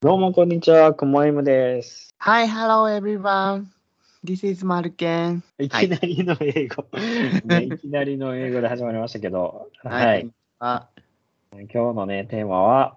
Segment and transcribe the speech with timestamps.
[0.00, 0.94] どうも、こんにちは。
[0.94, 2.14] くもいむです。
[2.20, 3.64] Hi, hello everyone.
[4.24, 5.42] This is マルケン。
[5.58, 6.86] いきなりの英語、
[7.44, 10.30] ねいきなりの英語で始まりましたけど、はい。。
[10.60, 10.88] あ、
[11.50, 12.96] 今日のね、テーマは、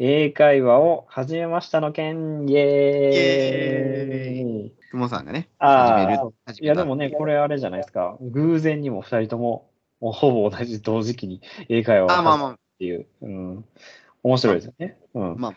[0.00, 6.18] 英会話を始めましたの件、イエーイくもさんがね、始める。
[6.60, 8.18] いや、でもね、これあれじゃないですか。
[8.20, 9.70] 偶然にも二人とも、
[10.00, 13.64] もうほぼ同じ同時期に英会話をあ、まあ始めるまっていう、うん、
[14.24, 14.98] 面白いですよね。
[15.14, 15.36] うん。
[15.38, 15.54] まあ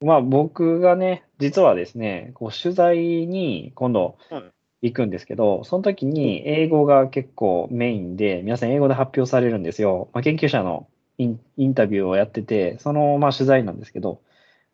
[0.00, 10.08] まあ僕がね、実はですね、こう取材に今度うん行くんですけど、その時に英語が結構メインで、皆さん英語で発表されるんですよ。
[10.14, 14.22] まあ、研究者のインインタビューをやってて、そのまあ取材なんですけど、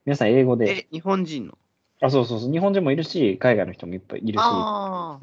[0.04, 1.58] 皆さん英語あ、で、え、日本人の？
[2.00, 5.18] あ、そうそうそう、日本人もいるし、海外の人もいっぱいいるし、あ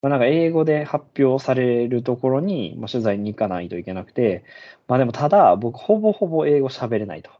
[0.00, 4.44] まあ、なんか英語で発表されるところに、まあ、取材に行かないといけなくて、
[4.86, 7.30] まあでもただ、僕ほぼほぼ英語喋れないと。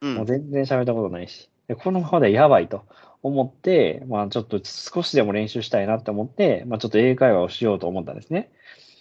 [0.00, 2.84] もうん全然喋ったことないし、でこのままではやばいと
[3.22, 8.50] 思って、まあちょっと少しでも練習したいなって思って、まあちょっと英会話をしようと思ったんですね。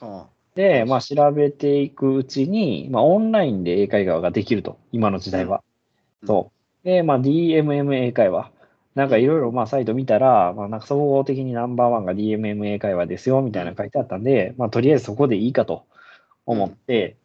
[0.02, 5.64] あで、まあ調べていくうちに、まあオンラインで英会話ができると、今の時代は。
[6.22, 6.52] うんそ
[6.84, 6.88] う。
[6.88, 8.52] で、まあ DMM 英会話。
[8.96, 15.86] なんかいろいろまあサイト見たら、まあなんか総合的にナンバーワンが DMM 英会話ですよ、みたいなの書いてあったんで、まあとりあえずそこでいいかと
[16.46, 17.18] 思って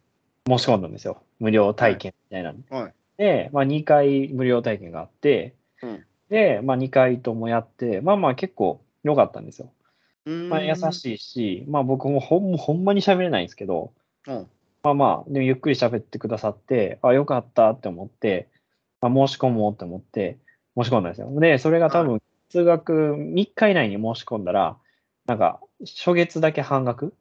[0.47, 1.23] 申し込んだんですよ。
[1.39, 2.93] 無料体験みたいなのはい。
[3.21, 9.69] で、まあ、2回無料体験があって、うんで、まあ、2回ともやって、まあまあ結構良かったんですよ。
[10.25, 10.93] まあ、優い。
[10.93, 13.91] しいし、まあ僕もほんほんまに喋れないんですけど、
[14.27, 14.47] うん。
[14.81, 18.47] まあまあ、でもゆっくり喋ってくださって、あ、よかったって思って、
[19.01, 20.37] まあ、申し込もうって思って、
[20.75, 21.29] 申し込んだんですよ。
[21.39, 24.77] で、それが多分、通学3日以内に申し込んだら、
[25.27, 27.13] なんか、初月だけ半額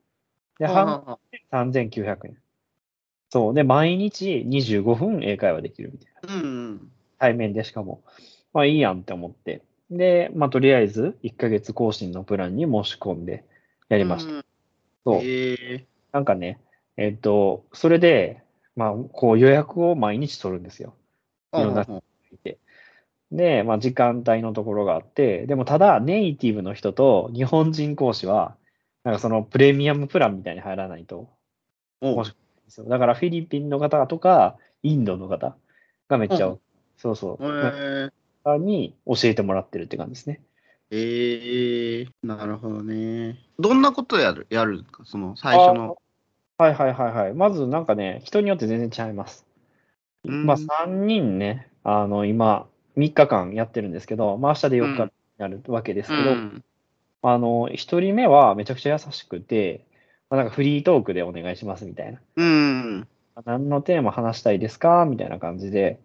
[0.59, 1.19] で、半あ
[1.51, 2.39] 3900円。
[3.31, 3.55] そう。
[3.55, 6.43] で、毎日25分英会話できるみたいな。
[6.43, 6.91] うん。
[7.19, 8.03] 対面でしかも、
[8.53, 9.63] まあいいやんって思って。
[9.91, 13.45] で、まあとりあえず1ヶ月更新のプランに申し込んで
[13.89, 14.43] やりました。
[14.43, 14.49] た。
[15.05, 15.21] そう。
[15.23, 15.87] ええ。
[16.13, 16.61] なんかね、
[16.97, 18.43] えっと、それで、
[18.75, 20.95] まあこう予約を毎日取るんですよ。
[21.55, 21.97] いろんなうん
[22.33, 22.59] いて。
[23.31, 28.57] で、まあ時間帯のところがあって、でもただネイティブの人と日本人講師は、
[29.05, 31.31] なんかそのプレミアムプランみたいに入らないと
[32.01, 32.35] おもし
[32.71, 32.87] ですよ。
[32.87, 35.57] だからフィリピンの方とか、インドの方
[36.09, 36.59] がめっちゃ、うん
[36.97, 38.11] そうそう、え
[38.45, 40.41] 方に教えてもらってるって感じですね。
[40.91, 43.39] ええなるほどね。
[43.59, 45.05] どんなことやるやるんですか？
[45.07, 45.97] その最初の。
[46.59, 47.33] あはいはいはいはい。
[47.33, 49.47] まずなんかね、人によって全然違います。
[50.25, 52.67] うんまあ3人ね、あの今
[52.99, 56.65] 3日間やってるんですけど、まあ明日で4日になるわけですけど、うん。
[57.23, 59.87] あの1人目はめちゃくちゃ優しくて、
[60.31, 62.21] まあ、なんかフリートークでお願いしますみたいな。
[62.37, 63.09] うん。
[63.45, 65.99] 何のテーマ話したいですかみたいな感じで。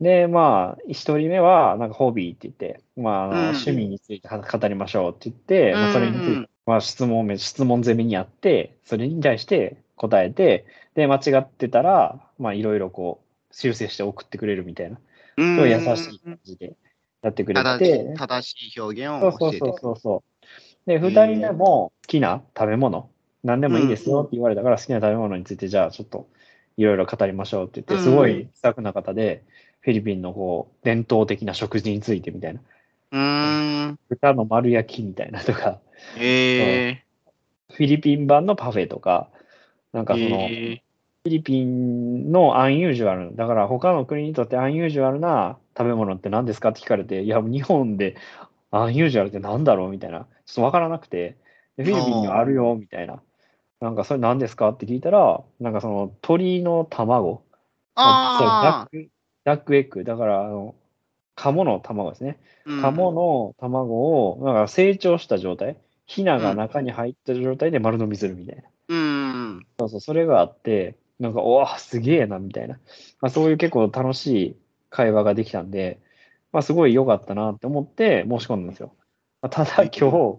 [0.00, 15.00] で、まあ、一人目は、なんかホビーって言って、まあ、趣味については語りましょうって言って、まあ、それについうんて、まあ、質問め、質問攻めにあって、それに対して答えて、で、間違ってたら、まあ、いろいろこう、修正して送ってくれるみたいな、す
[15.38, 15.56] うん。
[15.56, 16.76] ごい優しい感じで
[17.22, 20.24] やってくれ正て、し正しい表現を教えてそうそうそうそ
[20.86, 20.90] う。
[20.90, 23.08] で、二人目も好きな食べ物、
[23.46, 26.28] 何でもいいですよって言われたから、好きな食べ物について、じゃあちょっと
[26.76, 29.44] いろいろ語りましょうって言って、すごい気さくな方で、
[29.80, 32.60] フィリピンのこう伝統的な食事についてみたいな、
[33.12, 33.98] うーん。
[34.08, 35.80] 豚の丸焼きみたいなとか、
[36.18, 37.02] ええ
[37.72, 39.28] フィリピン版のパフェとか、
[39.92, 40.82] なんかその、え
[41.24, 48.16] フィリピンの unusual、だから他の国にとって unusual な食べ物って何ですかって聞かれて、いや、日本で
[48.70, 51.36] unusual って何だろうみたいな、ちょっとわからなくて、
[51.76, 53.22] でフィリピンにはあるよみたいな、
[53.80, 54.70] なんかそれ何ですか？
[54.70, 57.42] って聞いたら、なんかその鳥の卵、
[57.94, 59.08] あそう duck、
[59.44, 60.74] ダックエッグ、だからあの、
[61.34, 62.38] 鴨の卵ですね。
[62.66, 65.76] あ鴨の卵を、なんか成長した状態、
[66.06, 68.62] ヒナが中に入った状態で丸飲みするみたいな。
[68.88, 69.66] うん。
[69.78, 72.78] そうそう、それがあって、なんか、おわ、すげえな、みたいな。
[73.20, 74.56] まあ、そういう結構楽しい
[74.90, 75.98] 会話ができたんで、
[76.52, 78.94] まあ、すごい良かったなって思って申し込んだんですよ。
[79.42, 80.38] まあ、ただ今日、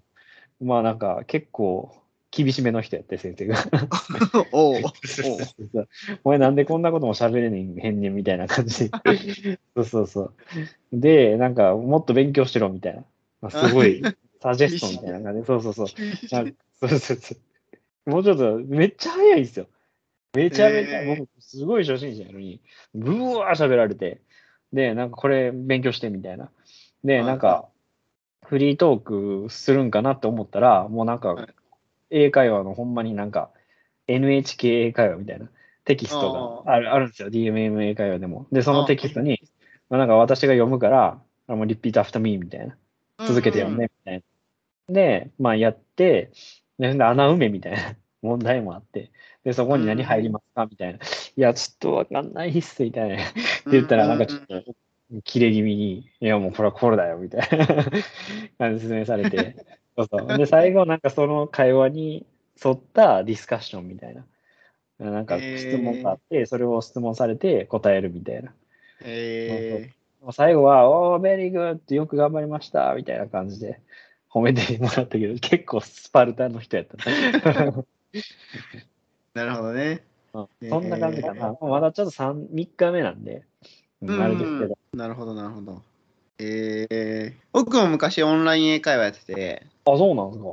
[0.60, 1.96] まあなんか結構
[2.32, 3.58] 厳しめの人やって、先生が。
[4.52, 4.82] おうおう
[6.24, 9.60] お前なんでこんなことも喋れねえへんねんみたいな感じで。
[9.76, 10.34] そうそうそう。
[10.92, 13.04] で、なんかもっと勉強しろみたいな。
[13.42, 14.02] まあ、すごい
[14.42, 15.46] サジェストみたいな感じで。
[15.46, 15.88] そうそうそう。
[15.88, 16.54] そう
[16.90, 18.10] そうそう。
[18.10, 19.68] もうちょっと、めっちゃ早いんですよ。
[20.34, 22.62] めちゃめちゃ、えー僕、すごい初心者やのに、
[22.94, 24.22] ブワー喋られて、
[24.72, 26.52] で、なんかこれ勉強してみたいな。
[27.04, 27.70] で、はいなんか、
[28.46, 31.54] フリートークするんかなって思ったら、もうなんはいか、
[32.10, 33.52] 英会話のほんまになんか、
[34.08, 35.50] NHK 英会話みたいな
[35.84, 37.30] テキストがあるあるんですよ。
[37.30, 38.48] DMM 英会話でも。
[38.52, 39.42] で、そのテキストに、
[39.90, 42.78] まあ、なんか私が読むから、あもう repeat after me みたいな。
[43.28, 44.24] 続けて読んで、みたい
[44.90, 44.94] な。
[44.94, 46.32] で、まあやって、
[46.80, 49.12] でで穴埋めみたいな問題もあって、
[49.44, 50.66] で、そこに何入りますか？
[50.66, 51.00] みたいな。
[51.00, 51.00] い
[51.36, 53.16] や、ちょっとわかんないっす、みたいな。
[53.16, 53.34] って
[53.72, 54.64] 言ったら、なんかちょっと、
[55.24, 57.66] 切れ気味に、いや、もうこれはこれだよ、みたいな
[58.58, 59.56] 感じで説明されて。
[59.96, 60.38] そうそう。
[60.38, 62.26] で、最後、なんかその会話に
[62.64, 64.26] 沿ったディスカッションみたいな。
[65.00, 68.54] なんか質問があって、それを質問されて答えるみたいな。
[69.04, 69.92] え
[70.32, 73.80] 最後は、おー、 very good、よく頑張りました、みたいな感じで
[74.30, 76.98] 褒めてもらったけど、結構スパルタの人やった
[79.36, 80.04] なるほどね。
[80.34, 81.56] うんそんな感じかな。
[81.62, 83.44] まだちょっと 3, 3日目なんで、うん
[84.04, 84.78] あれですけど。
[84.94, 85.82] なるほど、なるほど。
[86.40, 90.50] えー、僕も昔オンライン英会話やってて、あ、そうなんですか？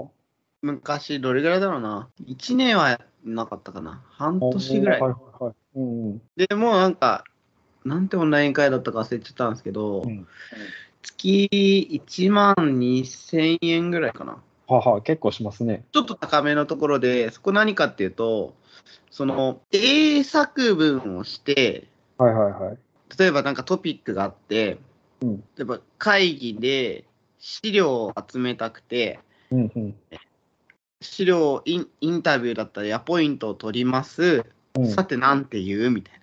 [0.63, 2.09] 昔どれぐらいだろうな。
[2.27, 4.03] 1年はなかったかな。
[4.09, 5.01] 半年ぐらい。
[5.01, 5.55] はいはいはい。
[5.77, 6.23] うんうん。
[6.37, 7.25] でもうなんか、
[7.85, 10.27] なんてオンライン会だったか忘れちゃったんですけど、うん
[11.03, 14.39] 月1万2000円ぐらいかな。
[14.67, 15.85] はは、結構しますね。
[15.93, 18.55] ちょっと高めのところで、そこ何かっていうと、
[19.11, 22.79] その英作文をして、はいはいはい。
[23.19, 24.79] 例えばなんかトピックがあって、
[25.21, 25.37] うん。
[25.57, 27.05] 例えば会議で
[27.39, 29.21] 資料を集めたくて、
[29.51, 29.95] うんうん。
[31.01, 34.45] 資料インインタビューだったらアポイントを取ります、
[34.75, 36.21] うん、さてなんて言うみたい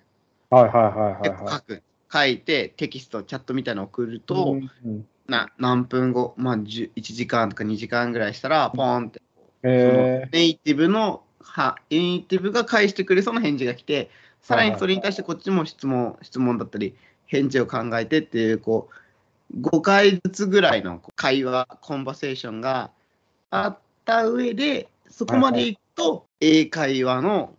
[0.50, 1.54] はいはいはいはいな、はい。
[1.54, 5.06] 書く書いてテキストチャットみたいなのを送ると、うんうん。
[5.28, 9.22] な何分後、まあ、10 1時間とか2時間ぐらいしたらポーンって、
[9.62, 14.10] えネイティブのはネイティブが返してくれそうな返事が来て
[14.42, 16.94] さらにそれに対してこっちも質問質問だったり
[17.26, 18.88] 返事を考えてっていうこ
[19.54, 22.90] う5回ずつぐらいの会話コンバセーションが
[23.50, 27.54] あった上でそこまでいくと英会話の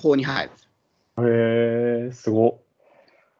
[0.00, 2.60] 方に入るんですよー、えー、すご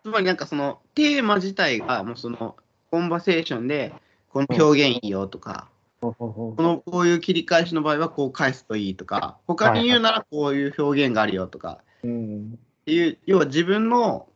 [0.03, 2.57] つまりなんかそのテーマ自体がもうその
[2.91, 3.95] コンバセーションで
[4.29, 6.11] この表現いいよとか、っ。
[6.11, 12.59] このこういう切り返しの場合はこう返すといいとか他に言うならこういう表現があるよとかうん。
[12.83, 14.29] っていう要は自分の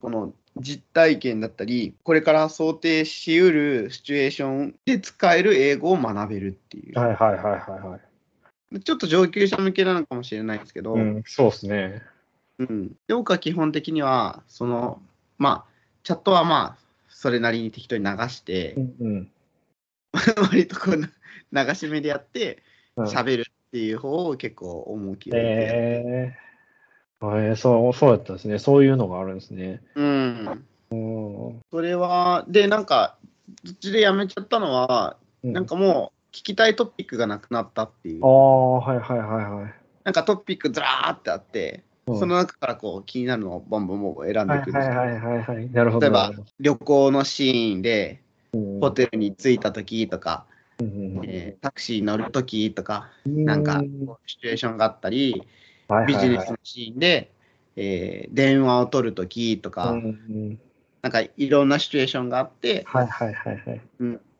[0.00, 7.98] この実体験だったりこれから想定しうるシチュエーションで使える英語を学べるっていう、はいはいはいはいは
[8.72, 8.80] い。
[8.80, 12.02] ちょっと上級者向けなのかもしれないですけど、うん、そうですね。
[12.58, 15.00] うん、で僕は基本的にはその
[15.38, 15.64] まあ
[16.02, 19.30] チャットはまあそれなりに適当に流してう、んうん。
[20.50, 22.62] 割とこう流し目でやって
[22.96, 26.45] うん喋るっていう方を結構重きを置いてえー、
[27.36, 28.58] えー、そう、そうだったんですね。
[28.58, 29.82] そういうのがあるんですね。
[29.94, 30.64] うん。
[30.90, 31.62] うん。
[31.70, 33.16] それは、で、なんか、
[33.64, 38.28] どっちでやめちゃったのは、なんかもう、聞きたいトピックがなくなったっていうあ。
[38.28, 39.74] あ、はいはいはいはい。
[40.04, 45.70] なんかトピックずらーってあって、うんその中からこう気になるのをボンボンボン選んではいくるはいはいはいはい。
[45.72, 46.00] なるほど。
[46.02, 46.30] 例えば
[46.60, 48.22] 旅行のシーンで、
[48.54, 50.46] どホテルに着いた時とか、
[50.78, 53.82] うんうんうんえータクシーに乗る時とか、うんなんか
[54.26, 55.42] シチュエーションがあったり、
[56.06, 57.30] ビジネスのシーンで、
[57.76, 60.60] えー電話を取る時とか、うんうん
[61.02, 63.80] なんかいろんなシチュエーションがあって、はいはいはいはい。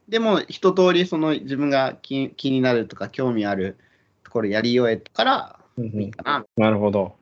[0.08, 3.76] でも一通りその自分が気気になるとか興味ある
[4.24, 6.44] ところやり終えたからうんうんいいかな。
[6.56, 7.16] なるほど。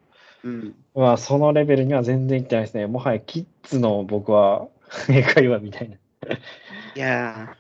[0.45, 0.75] うん。
[0.95, 2.87] まあ、そのレベルには全然いってないですね。
[2.87, 4.69] もはやキッズの僕は
[5.09, 5.97] 英会話みたいな。
[5.97, 5.99] い
[6.95, 7.57] や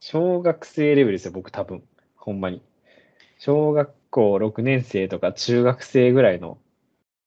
[0.00, 1.82] 小学生レベルですよ、僕多分。
[2.16, 2.62] ほんまに。
[3.38, 6.58] 小学校6年生とか中学生ぐらいの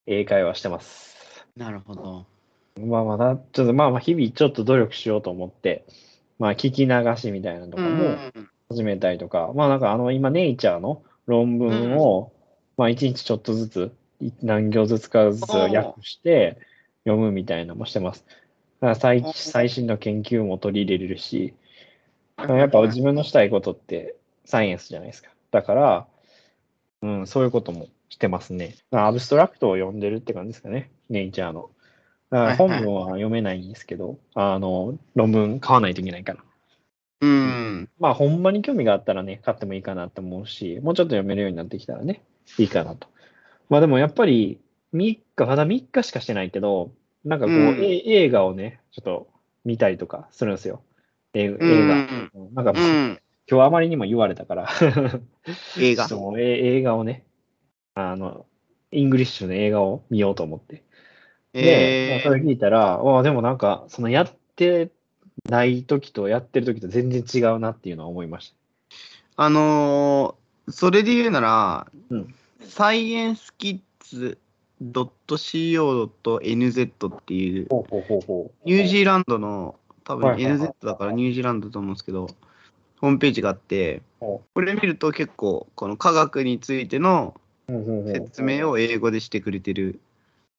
[0.05, 1.45] 英会話してます。
[1.57, 2.25] ー、なるほど。
[2.79, 5.85] まあまだ、ちょっとまあまあ日々ちょっと努力しようと思って、
[6.39, 8.49] まあ聞き流しみたいなのとうかもん。
[8.69, 12.31] 始めたりとか、まあなんかあの今ネイチャーの論文を、
[12.77, 13.91] まあ一日ちょっとずつ、
[14.21, 16.57] い何行ずつかずつ訳して
[17.03, 18.25] 読むみたいなのもしてます。
[18.95, 21.53] 最お最新の研究も取り入れれるし、
[22.37, 24.15] やっぱ自分のしたいことって
[24.45, 25.31] サイエンスじゃないですか。
[25.51, 26.07] だから、
[27.01, 28.75] うん、そういうこともしてますね。
[28.91, 31.69] まあアブストラクトを読んでるって感じですかね、ネイチャーの。
[32.29, 36.43] 本文は読めないんですけど、あの、論文買わないといけないから。
[37.21, 37.89] うん。
[37.99, 42.21] まあ、ほんまに興味があったらね、買ってもいいかなって思うし、もうちょっと読めるようになってきたらね、
[42.57, 43.07] いいかなと。
[43.69, 44.59] まあでもやっぱり、
[44.93, 46.91] 3日、まだ3日しかしてないけど、
[47.23, 49.27] なんかこう、うんえ映画をね、ちょっと
[49.65, 50.81] 見たりとかするんですよ。
[51.33, 51.95] 映映う画。
[51.95, 52.31] ん。
[52.53, 53.19] なんか、うん。
[53.49, 54.69] 今日あまりにも言われたから、
[55.79, 56.07] 映画。
[56.07, 56.19] ちょっ。
[56.19, 57.23] ともうえ映画をね、
[57.95, 58.45] あの、
[58.91, 60.83] English の映画を見ようと思って。
[61.53, 61.71] で、まあ
[62.17, 64.91] えそれ聞いたら、わあでもなんか、そのやって
[65.49, 68.53] ない時とやってる時と全然違うなっていうのは思いまし
[69.35, 72.35] あのーそれで言うなら、うん。
[72.59, 74.37] サイエンスキッズ
[74.81, 75.89] .co.nz
[77.09, 77.67] っていう、
[78.65, 82.27] ニュージーランドの、多分 NZ だからニュージーランドだと思うんですけど、
[82.99, 87.35] ホームページがあって、ほこれ見ると結構、この科学についての
[87.67, 89.99] 説明を英語でしてくれてる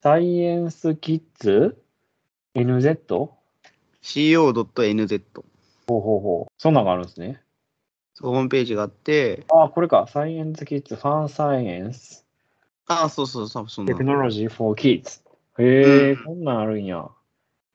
[0.03, 1.77] サイエンスキッズ
[2.55, 3.31] ?NZ?
[4.03, 5.23] co.nz。
[5.89, 6.53] ほうほうほう。
[6.57, 7.41] そんなのがあるんですね。
[8.21, 10.07] ホームページがあって、ああ、これか。
[10.09, 12.25] サイエンスキッズ、ファンサイエンス、
[12.87, 14.05] ああ、そうそうそう、そんなテク。
[14.05, 15.21] ノロジー for kids。
[15.59, 17.09] へえ、うんこんなんあるんや。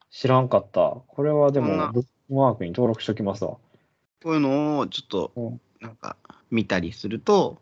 [0.09, 0.97] 知らんかった。
[1.07, 3.57] これはでも、ブックマークに登録しときますわ。
[4.23, 6.15] こういうのをちょっとうん、なんか、
[6.49, 7.57] 見たりすると、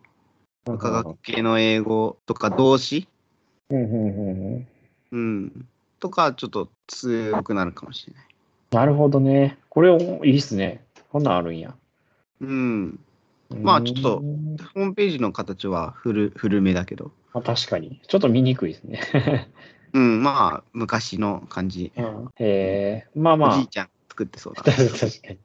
[0.68, 3.08] うん科学系の英語とか動詞、
[3.72, 3.78] う
[5.18, 5.68] ん
[6.00, 8.26] とか、ちょっと強くなるかもしれない。
[8.72, 9.58] なるほどね。
[9.70, 10.86] これいいっすね。
[11.10, 11.76] こんなんあるんや。
[12.42, 13.00] うん。
[13.50, 18.00] まあちょっとうんホームページの形は古古めだけど、まあ、確かに。
[18.08, 19.50] ちょっと見にくいですね。
[19.94, 21.92] うん、まあ、昔の感じ。
[21.98, 23.56] うんへえ、まあまあ。
[23.56, 24.62] おじいちゃん作ってそうだ。
[24.70, 25.40] 確かに。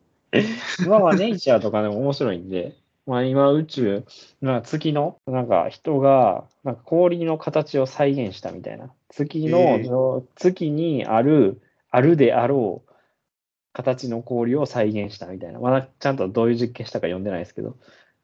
[0.86, 2.74] まあまあ、ネイチャーとかでも面白いんで、
[3.06, 4.04] まあ今宇宙、
[4.40, 8.90] な月の、なんか人が、なんか氷の形を再現したみたいな。
[9.10, 12.92] 月の、へえ月にある、あるであろう
[13.72, 15.60] 形の氷を再現したみたいな。
[15.60, 17.76] まだちゃんとどういう実験したか読んでないですけど、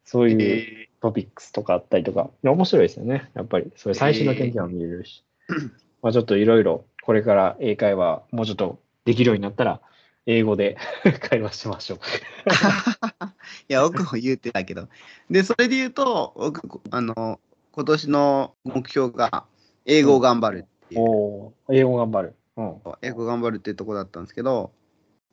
[0.04, 3.31] そういうえトピックスとかあったりとか、面白いですよね。
[3.35, 5.25] やっぱり、そういう最新の研究も見れるし。
[6.02, 9.81] まあちょっといろいろ、これから英会話もうちょっとできるようになったら、
[10.26, 10.76] 英語で
[11.29, 11.99] 会話しましょう。
[11.99, 13.29] ー
[13.69, 14.88] いや、僕も言うてたけど。
[15.31, 17.41] で、それで言うと、僕、あの、
[17.73, 19.47] 今年の目標が、
[19.85, 21.00] 英語を頑張るっていう。
[21.00, 22.35] おー英語頑張る。
[22.57, 22.81] うん。
[23.02, 24.73] 英語頑張るっていうところだったんですけど、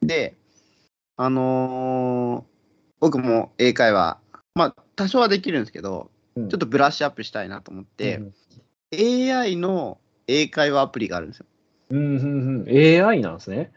[0.02, 0.36] で、
[1.18, 2.50] あのー
[3.02, 4.20] 僕も英会話、
[4.56, 8.34] まあ、多少はできるんですけど、うんちょっとブラッシュアップしたいなと思って、うん
[8.92, 11.46] AI の英会話アプリがあるんですよ。
[11.92, 13.06] うんうんうん。
[13.06, 13.72] AI なんですね。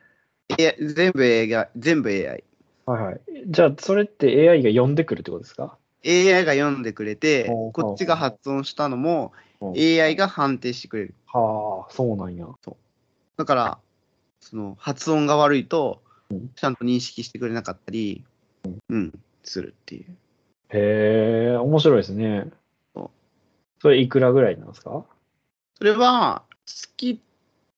[0.59, 2.45] AI 全部 AI、全部 AI。
[2.87, 3.21] はいはい。
[3.47, 11.15] じゃあ、それって AI が読んでくるってことですか？AI が読んでくれてこっちが発音したのもうん AI が判定してくれる。
[11.27, 12.47] はあ、そうなんや。
[13.37, 13.79] だから、
[14.41, 18.25] その発音が悪いとうん、ちゃんと認識してくれなかったり、
[18.89, 20.17] うん、するっていう。
[20.71, 22.51] へえ、面白いですね
[22.95, 23.11] そう。
[23.81, 25.05] それいくらぐらいなんですか？
[25.77, 27.21] それは、月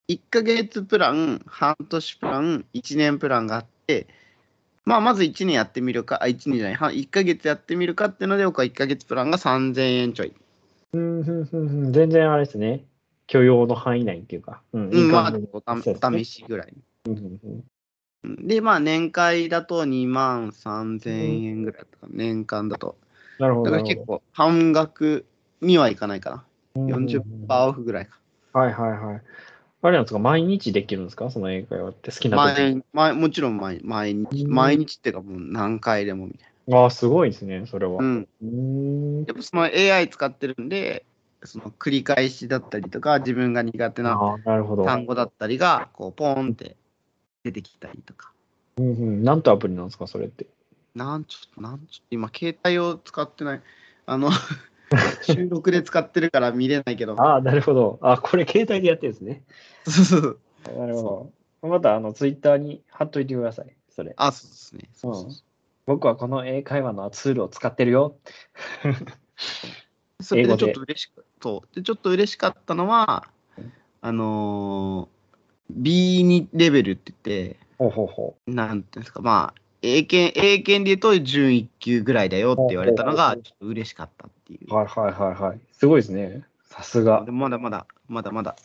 [0.06, 4.06] 1ヶ月プラン、半年プラン、1年プランがあって、
[4.84, 10.34] まあ、まず1年やってみるか、あ、1年じゃない、は1ヶ月やってみるかっていうので、僕は1ヶ月プランが3000円ちょい。
[10.92, 11.92] うん。
[11.92, 12.84] 全然あれですね。
[13.26, 14.60] 許容の範囲内っていうか。
[14.74, 16.74] うん、うん、まあ、お試しぐらい。
[18.24, 22.98] で、まあ、年会だと2万3000円ぐらいだったかな、年間だと。
[23.38, 23.70] なるほど。
[23.70, 25.24] だから結構、半額
[25.62, 26.44] にはいかないかな。
[26.76, 28.18] どうんうんうん40%オフぐらいか。
[28.52, 29.22] はいはいはい。
[29.86, 31.30] あれなんですか毎日できるんですか？
[31.30, 38.00] その英会話って好きな時毎毎もちろん毎毎日、うん毎日っていうかもう何回でもみたいああ、すごいですね、それは。
[38.02, 38.08] な。
[38.08, 38.28] うん。
[38.42, 39.24] うーん。
[39.26, 41.04] やっぱその AI 使ってるんで、
[41.42, 44.18] その繰り返しだったりとか、自分が苦手な。
[44.86, 46.76] 単語だったりが、こう、ポーンって
[47.42, 48.32] 出てきたりとか。
[48.78, 49.22] うんうん。
[49.22, 50.46] なんとアプリなんですかそれって？
[50.94, 53.62] なんちょっと、なんちょっと、今、携帯を使ってない。
[54.06, 54.30] あの、
[55.22, 57.14] 収録で使ってるから見れないけど。
[57.22, 57.98] ああ、なるほど。
[58.02, 59.42] あこれ携帯でやってるんですね。
[59.86, 60.78] そうそうそう。
[60.78, 61.30] なるほ
[61.62, 61.68] ど。
[61.68, 63.74] また、あの、ツイッターに貼っといてください。
[63.90, 64.14] それ。
[64.16, 64.88] あ、そうですね。
[64.92, 65.44] そうそうそ
[65.86, 68.16] 僕はこの英会話のツールを使ってるよ。
[70.20, 84.60] う それでちょっと嬉しかそうでちょっと嬉しかったのはうん、あのー、B2 レベルって言って、ほうほうほなんていうんですか、まあ、英検、英検で言うと準1級ぐらいだよって言われたのが、ちょっと嬉しかったっていう。
[84.70, 84.74] う。
[84.74, 85.60] はいはいはいはい。
[85.72, 86.42] すごいですね。
[86.64, 88.56] さすがまだまだ、まだまだ、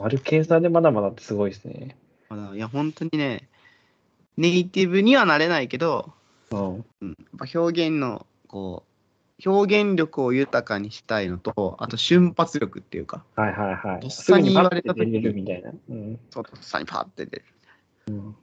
[0.00, 1.96] 丸計算でまだまだってすごいですね。
[2.28, 3.48] まだ、いや、本当にね、
[4.36, 6.12] ネイティブにはなれないけど、
[6.50, 6.84] うん。
[7.00, 7.16] うん、
[7.54, 8.82] 表現の、こ
[9.46, 14.00] う、表現力を豊かにしたいのと、あと瞬発力っていうか、はいはいはい。
[14.00, 15.70] とっさに言われた時にみたいな。
[15.88, 16.18] うん。
[16.30, 17.44] そうとっさにパーって出る。
[18.08, 18.36] うん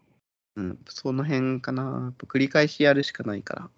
[0.56, 2.14] うん、その辺かな。
[2.28, 3.70] 繰り返しやるしかないから。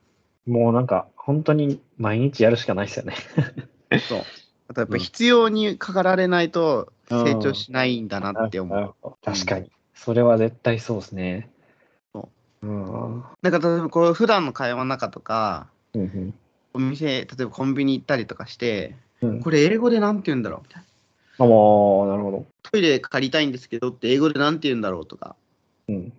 [0.45, 3.15] もうなんか、本当に毎日やるしかないですよね。
[4.09, 4.19] そう。
[4.67, 8.77] あとやっぱうん必要にかかられないとうん成長しないんだなって思う。
[8.77, 9.71] なるほど確かに。
[9.93, 11.49] それは絶対そうですね。。
[12.13, 12.29] そ
[12.63, 13.23] ううん。
[13.41, 16.33] なんか例えばこう普段の会話の中とか、うん
[16.75, 19.39] お店、例えばコンビニ行ったりとかして、うん。
[19.41, 20.83] これ英語でなんて言うんだろうみたい
[21.37, 21.45] な。
[21.45, 22.45] あ、もう、なるほど。
[22.63, 25.35] トイレ借りたいんですけどって英語でなんて言うんだろうとか、うん。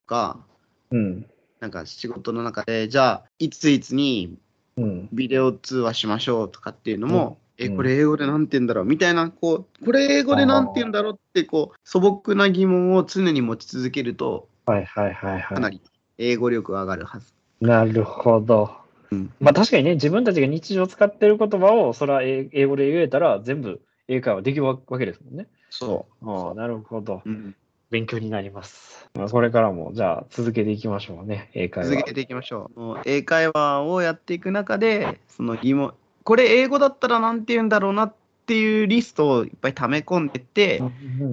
[0.06, 0.44] か、
[0.90, 1.26] うん。
[1.60, 4.38] なんか仕事の中で、じゃあ、いついつに
[4.76, 5.08] うん。
[5.12, 15.54] ビデオ通話しましょうとかっていうのも、え、うんこれ英語でなんて言うんだろうみたいな、こう、これ英語でなんて言うんだろうって、こう、素朴な疑問を常に持ち続けると、はいはいはいは。
[15.54, 15.80] かないり
[16.18, 17.32] 英語力が上がるはず。
[17.60, 18.70] なるほど。
[19.10, 25.46] うんまあ確かにね、自分たちが日常使ってる言葉を、それは英英語で言えたら、全部英会話できるわけですもんね。
[25.70, 27.22] そああ、なるほど。
[27.24, 27.28] う。
[27.28, 27.54] うん、
[27.94, 29.08] 勉強になります。
[29.14, 31.90] まあ、これからも、じゃあ続けていきましょうね、英会話。
[31.90, 32.80] 続けていきましょう。
[32.80, 38.14] もう英会話をやっていく中で、その疑問、これ英語だったらなんて言うんだろうなっ
[38.46, 40.82] ていうリストをいっぱい溜め込んでって、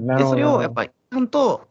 [0.05, 1.67] でそれをやっぱりちゃんと、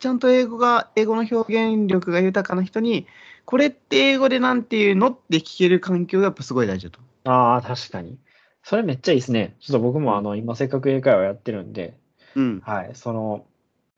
[0.00, 3.06] ちゃんと英語が、英語の表現力が豊かな人に、
[3.44, 7.30] これって英語でなんていうのって聞ける環境がやっぱすごい大事だと。
[7.30, 8.18] ああ、確かに。
[8.64, 9.54] それめっちゃいいですね。
[9.60, 11.96] ちょっと僕もあの、今せっかく英会話やってるんで、
[12.34, 12.60] うん。
[12.64, 13.46] はい、その、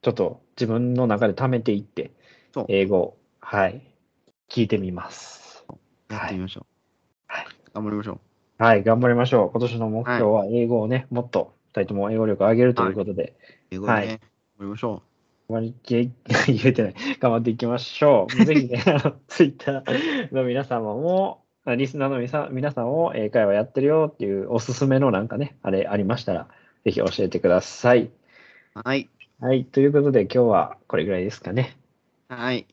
[0.07, 2.13] ちょっと自分の中で貯めていって
[2.69, 3.83] 英語、はい、
[4.49, 5.67] 聞いてみます。
[6.09, 6.65] やってみましょう。
[7.27, 7.47] はい。
[7.75, 8.21] 頑張りましょ
[8.57, 9.51] はい、頑張りましょう。
[9.51, 13.35] 今年の目標は英語をね、もっと二人とも英語力を上げるということで、
[13.73, 13.75] う。
[13.75, 14.21] 英語でね、はい頑張
[14.61, 15.03] りましょ
[15.51, 15.75] 頑張り
[16.47, 16.95] 言えてない。
[17.19, 18.35] 頑張っていきましょう。
[18.47, 18.85] ぜひね、
[19.27, 26.47] ツイッターの皆様も、あリスナーの皆さん皆さんを英会話やってるよっていうおすすめのなんかね、あれありましたら、
[26.85, 28.05] ぜひ教えてください。
[28.05, 28.11] う。
[28.85, 29.11] はい。
[29.39, 31.77] はい、ということで今日はこれぐらいですかね。
[32.29, 32.67] はい。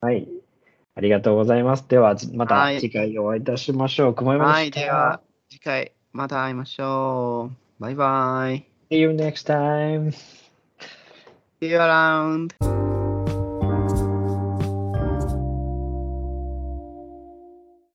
[0.00, 0.26] はい。
[0.94, 1.86] ありがとうございます。
[1.88, 4.14] では、じまたはい次回お会いいたしましょう。
[4.14, 4.66] くもいまはい。
[4.66, 4.80] した。
[4.80, 7.82] では、次回また会いましょう。
[7.82, 8.64] バイバイ。
[8.90, 10.12] See you next time.
[11.60, 12.77] See you around.